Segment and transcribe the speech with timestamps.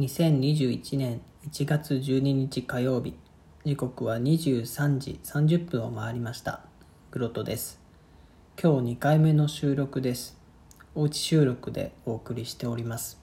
[0.00, 3.14] 2021年1月12日火曜日
[3.66, 6.60] 時刻は23時30分を回りました。
[7.10, 7.78] グロトです。
[8.58, 10.38] 今日2回目の収録です。
[10.94, 13.20] おうち収録でお送りしております。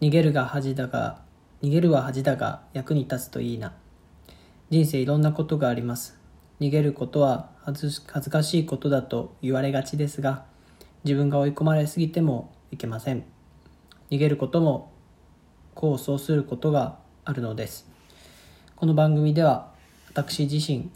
[0.00, 1.20] 逃げるが恥だが
[1.62, 3.74] 逃げるは恥だが役に立つといいな。
[4.70, 6.18] 人生いろんなことがあります。
[6.60, 10.46] 逃げることは恥ず恥ずかしいことだと言われがちですが
[11.04, 13.22] 自分が追い込まれすぎてもいけません。
[14.10, 14.90] 逃げることも
[15.80, 17.88] 功を奏することがあるのです。
[18.76, 19.72] この番組では
[20.10, 20.90] 私自身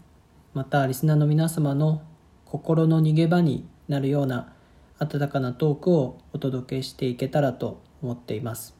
[0.53, 2.03] またリスナーの皆様の
[2.45, 4.53] 心の逃げ場になるような
[4.99, 8.75] 温かなトークをお届けしていけたらと思っています、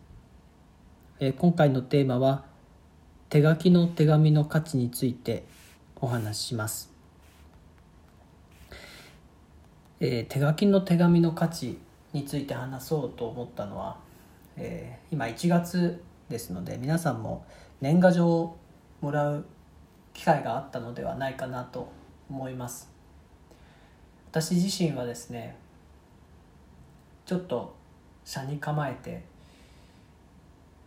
[1.19, 2.45] え、今回のテーマは
[3.29, 5.43] 手書きの手紙の価値について
[5.99, 6.91] お話しします、
[9.99, 11.79] え、手書きの手紙の価値
[12.13, 14.04] について話そうと思ったのは
[14.57, 17.45] えー、今1月ですので皆さんも
[17.81, 18.57] 年賀状を
[19.01, 19.45] もらう
[20.13, 21.91] 機会があったのではないかなと
[22.29, 22.89] 思います。
[24.31, 25.55] 私自身はですね
[27.25, 27.75] ちょっと
[28.23, 29.23] 車に構えて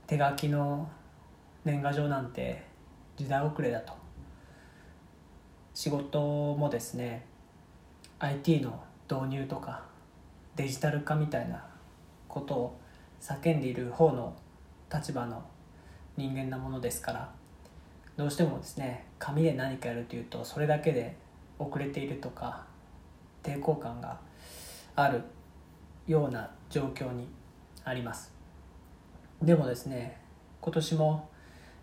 [0.07, 0.89] 手書きの
[1.65, 2.63] 年賀状なんて
[3.17, 3.93] 時代遅れだと。
[5.75, 6.21] 仕事
[6.57, 7.25] もですね
[8.19, 9.85] IT の導入とか
[10.57, 11.65] デジタル化みたいな
[12.27, 12.81] ことを
[13.21, 14.37] 叫んでいる方の
[14.93, 15.43] 立場の
[16.17, 17.31] 人間なものですから
[18.17, 21.17] どうしてもですね紙で何かやるというとそれだけで
[21.59, 22.65] 遅れているとか
[23.43, 24.19] 抵抗感が
[24.97, 25.23] ある
[26.07, 27.29] ような状況に
[27.85, 28.33] あります。
[29.43, 30.21] でもですね
[30.61, 31.29] 今年も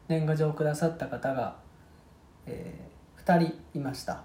[0.08, 1.56] 年賀状をくださった方が、
[2.46, 4.24] えー、2人いました、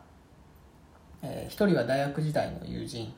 [1.23, 3.13] えー、1人は大学時代の友人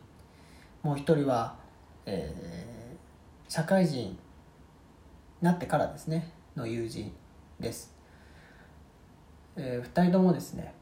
[0.83, 1.57] もう1人は、
[2.05, 2.82] えー
[3.53, 4.17] 社会人に
[5.43, 7.13] なってからですねの友人
[7.61, 7.93] です、
[9.57, 10.73] えー、2人ともですね、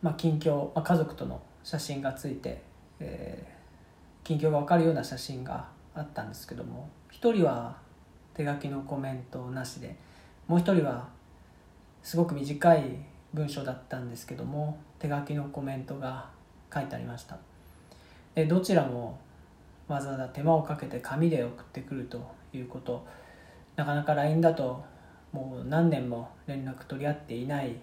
[0.00, 2.62] まあ、近況、まあ、家族との写真がついて、
[3.00, 7.76] えー、近況が分かるような写真があったんですけども1人は
[8.34, 9.96] 手書きのコメントなしで
[10.46, 11.08] もう1人は
[12.04, 12.84] すごく短い
[13.34, 16.30] 文章だったんですけども手書きのコメントが
[16.72, 17.38] 書いてありました。
[18.36, 19.18] でどちらも
[19.90, 23.04] わざわざ手間をかけて紙で送ってくるということ。
[23.76, 24.84] なかなか LINE だと
[25.32, 27.76] もう何年も連絡取り合っていない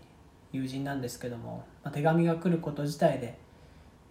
[0.51, 3.37] 友人なんですけども、ま、手紙が来ること自体で、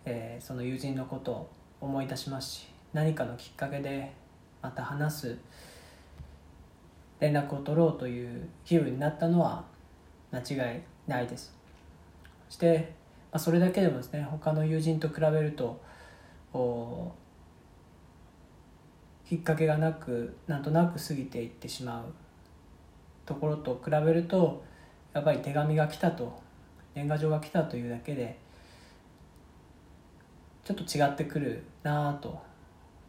[0.04, 4.12] えー、その友人のことを思い出しますし何かのきっかけで
[4.62, 5.38] また話す
[7.20, 9.64] 連絡を取ろうという気分になったのは
[10.32, 11.54] 間違いないです。
[12.48, 12.92] そして、
[13.32, 15.80] まあ、それだけでもですね他の友人と比べると
[19.28, 22.04] きっかけがなくなんとなく過ぎていってしまう
[23.24, 24.64] ところと比べると
[25.12, 26.40] やっぱり手紙が来たと
[26.94, 28.38] 年賀状が来たというだけで
[30.64, 32.40] ちょっと違ってくるなあと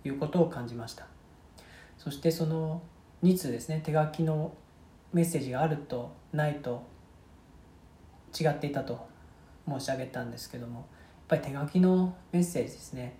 [0.04, 1.08] いうことを感じました。
[1.98, 2.82] そしてその
[3.24, 4.54] 2通ですね手書きの
[5.14, 6.84] メッセージがあるとないと
[8.40, 9.08] 違っていたと
[9.68, 10.86] 申し上げたんですけどもやっ
[11.28, 13.16] ぱり手書きのメッセージですね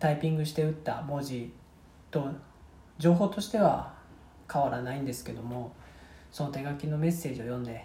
[0.00, 1.52] タイピングして打った文字
[2.10, 2.26] と
[2.98, 3.94] 情報としては
[4.52, 5.72] 変わらないんですけども
[6.32, 7.84] その手書きのメッセージを読んで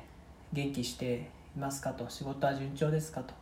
[0.54, 3.34] 元気していますかと仕事は順調ですかと、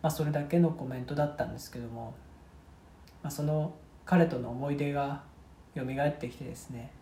[0.00, 2.14] まあ、それだけのコメントだったんですけども、
[3.22, 5.22] まあ、その彼との思い出が
[5.74, 6.92] 蘇ってきてですね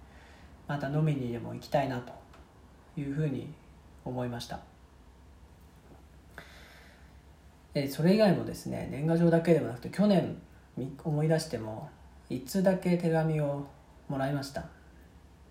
[0.67, 2.12] また飲みにでも行きたいなと
[2.99, 3.53] いうふうに
[4.05, 4.61] 思いました。
[7.89, 10.37] それ以外もですね年賀状だけでもなくて去年
[10.77, 11.91] 思い出しても
[12.31, 13.66] 1通だけ手紙を
[14.09, 14.66] もらいました、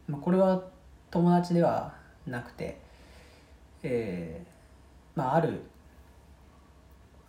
[0.07, 0.63] まあ、これは
[1.09, 1.93] 友達では
[2.25, 2.79] なくて、
[3.83, 4.51] えー
[5.15, 5.61] まあ、ある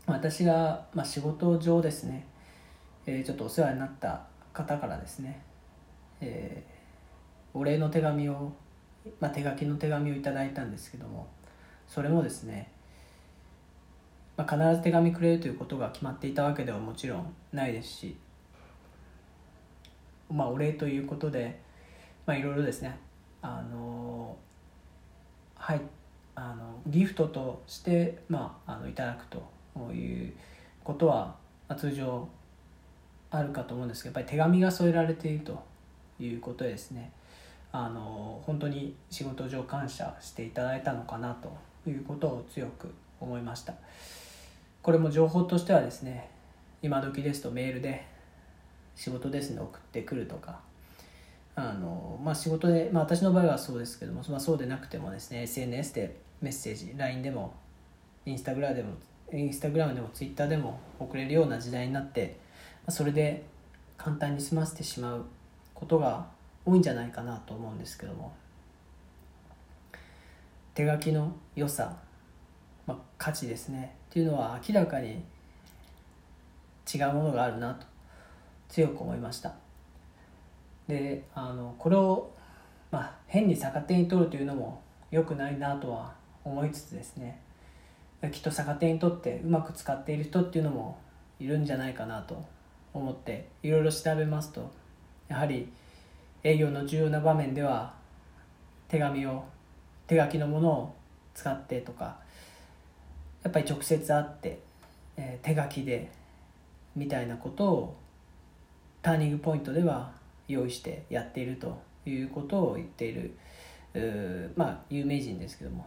[0.07, 2.27] 私が、まあ、仕事上ですね、
[3.07, 5.43] えー、ちょっとお世話になった方からですね、
[6.21, 8.53] えー、お礼の手紙を、
[9.21, 11.29] まあ、手書きの手紙をいただいたんですけども
[11.87, 12.71] それもですね
[14.43, 18.17] まあ、必ず手紙くれるということが決まっていたわけではもちろんないですし、
[20.31, 21.61] まあ、お礼ということで、
[22.27, 22.99] ま、いろいろですね
[23.41, 24.37] あの
[25.55, 25.81] はい
[26.35, 30.33] あのギフトとして、まあ、あのいただくという
[30.83, 31.37] ことは、
[31.77, 32.27] 通常
[33.31, 35.63] あるかと思うんですけどやっぱり手紙が添えられていると
[36.19, 37.13] いうことでですね
[37.71, 41.57] あの本当に仕事上感謝していただいたのかなと
[41.89, 43.75] いうことを強く思いました。
[44.83, 46.29] これも情報としてはですね
[46.83, 48.05] 今時ですとメールで
[48.97, 50.61] 仕事ですね送ってくるとか。
[51.55, 57.53] あの、まあ、仕事で、まあ、私の場合はそうですけども、まあ、そうでなくてもですね SNS でメッセージ LINE でも
[58.25, 58.95] インスタグラムでも
[59.35, 62.39] インスタグラムでも Twitter でも送れるような時代になって
[62.89, 63.45] それで
[63.99, 65.25] 簡単に済ませてしまう
[65.75, 66.27] ことが
[66.65, 68.33] 多いんじゃないかなと思うんですけども。
[70.75, 71.95] 手書きの良さ、
[72.93, 73.95] まあ、価値ですね。
[74.11, 75.23] っていうのは明らかに
[76.93, 77.87] 違うものがあるなと
[78.69, 79.55] 強く思いました。
[80.87, 82.31] であのこれを、
[82.91, 86.13] まあ、変に逆手に取るというのも良くないなとは
[86.45, 87.41] 思いつつですね。
[88.31, 90.99] きっと逆手に取ってうまく使っている人っていうのも
[91.41, 92.45] いるんじゃないかなと
[92.93, 94.71] 思っていろいろ調べますと
[95.29, 95.73] やはり
[96.45, 97.95] 営業の重要な場面では
[98.87, 99.45] 手紙を
[100.07, 100.95] 手書きのものを
[101.35, 102.17] 使ってとか
[103.43, 104.59] やっぱり直接会って、
[105.17, 106.11] えー、手書きで
[106.95, 107.97] みたいなことを
[109.03, 110.13] ターニングポイントでは
[110.49, 113.35] 用意してやっているということを言っている
[114.57, 115.87] まあ有名人ですけども、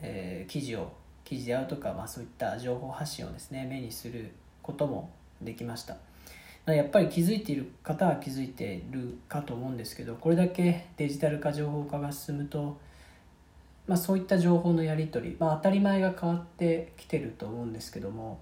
[0.00, 0.92] えー、記事を
[1.24, 5.10] 記事であるとか、まあ、そういった情報発信をですね目にすることも
[5.40, 5.96] できました。
[6.66, 12.78] やっぱり気づいている方は気づいているかと思うんですけどこれだけデジタル化情報化が進むと、
[13.86, 18.40] まあ、そういった情報のやり取り、まあ、当たり前が変わってきてると思うんですけども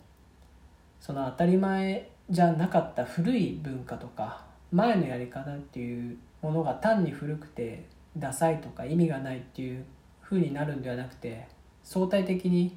[1.00, 7.84] その当たり前じゃなかった古い文化とか前のやり方っていうものが単に古くて
[8.16, 9.84] ダサいとか意味がないっていう
[10.20, 11.48] ふうになるんではなくて
[11.82, 12.76] 相対的に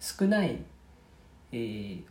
[0.00, 0.62] 少ない、
[1.52, 2.02] えー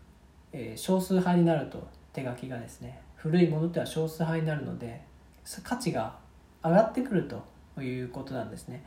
[0.51, 5.01] えー、少数派になると手書きがですね古いものっては少数派になるので
[5.63, 6.15] 価値が
[6.63, 8.83] 上がってくるということなんですね、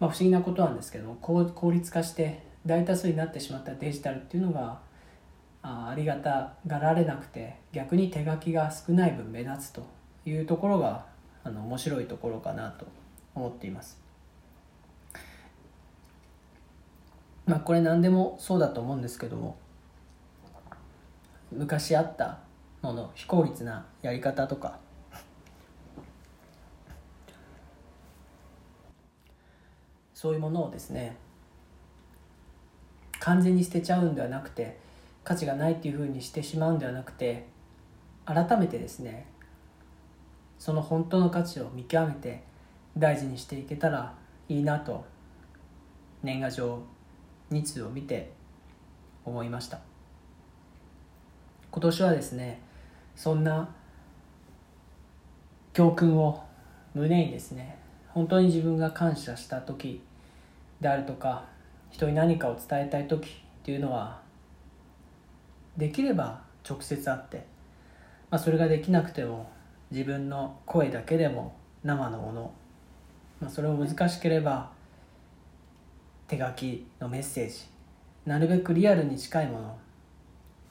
[0.00, 4.80] まあ、不思議なことなんですけども効率化して大多数になってしまったデジタルっていうのが
[5.62, 9.86] あありがたがられなくて逆に手書きが少ない分目立つと
[10.26, 11.06] いうところが
[11.42, 12.86] あの面白いところかなと
[13.34, 13.98] 思っています。
[17.46, 19.58] まあこれ何でもそうだと思うんですけども
[21.52, 22.38] 昔あった
[22.80, 24.78] もの非効率なやり方とか
[30.24, 31.18] そういうものをですね
[33.20, 34.78] 完全に捨てちゃうんではなくて
[35.22, 37.44] 価値がないっていうふうにしてしまうんではなくて
[38.24, 39.26] 改めてですね
[40.58, 42.42] その本当の価値を見極めて
[42.96, 44.14] 大事にしていけたら
[44.48, 45.04] いいなと
[46.22, 46.78] 年賀状
[47.50, 48.32] 2通を見て
[49.26, 49.80] 思いました。
[51.70, 52.62] 今年はですね
[53.14, 53.68] そんな
[55.74, 56.42] 教訓を
[56.94, 57.76] 胸にですね
[58.08, 60.00] 本当に自分が感謝した時
[60.84, 61.46] であるとか
[61.90, 63.30] 人に何かを伝えたい時っ
[63.64, 64.20] ていうのは
[65.78, 67.46] できれば直接会って、
[68.30, 69.50] まあ、それができなくても
[69.90, 72.52] 自分の声だけでも生のもの、
[73.40, 74.72] まあ、それを難しければ
[76.28, 77.60] 手書きのメッセージ
[78.26, 79.78] なるべくリアルに近いもの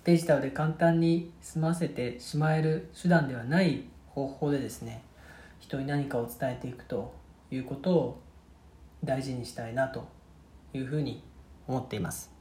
[0.04, 5.04] デジタルで簡単に済ませてしまえる手段ではない方法でですね
[5.60, 7.16] 人に何かを伝えていくと
[7.50, 8.24] いうことを
[9.04, 10.08] 大事にしたいなと
[10.74, 11.24] いうふうに
[11.68, 12.32] 思っています。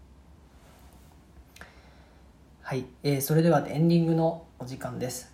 [2.62, 5.32] はい、えー、それではエンディングのお時間です。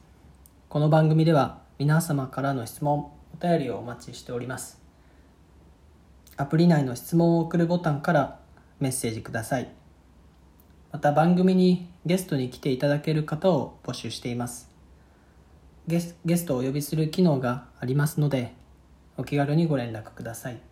[0.69, 4.81] この番組では皆様からの質問お便りをお待ちしております。
[6.37, 8.41] アプリ内の質問を送るボタンから
[8.81, 9.69] メッセージください。
[10.91, 14.71] また番組にゲストに来ていただける方を募集しています。
[15.87, 18.55] ゲスゲストをお呼びする機能がありますので
[19.17, 20.68] お気軽にご連絡ください。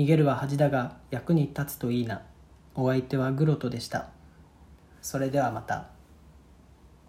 [0.00, 2.22] 逃げるは恥だが役に立つといいな
[2.74, 4.08] お相手はグロトでした
[5.02, 5.99] それではまた。